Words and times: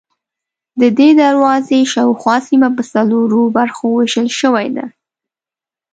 ددې 0.81 1.09
دروازې 1.21 1.79
شاوخوا 1.93 2.35
سیمه 2.47 2.69
په 2.77 2.83
څلورو 2.93 3.41
برخو 3.57 3.85
وېشل 3.93 4.27
شوې 4.39 4.67
ده. 4.75 4.85